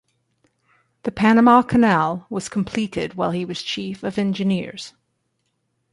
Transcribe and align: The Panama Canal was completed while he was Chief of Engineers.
The 1.03 1.11
Panama 1.11 1.61
Canal 1.61 2.25
was 2.27 2.49
completed 2.49 3.13
while 3.13 3.29
he 3.29 3.45
was 3.45 3.61
Chief 3.61 4.01
of 4.01 4.17
Engineers. 4.17 4.93